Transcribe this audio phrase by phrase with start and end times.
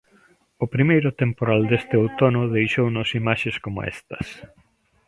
[0.63, 4.27] O primeiro temporal deste outono deixounos imaxes coma estas.